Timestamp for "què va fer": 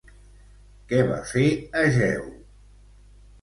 0.93-1.43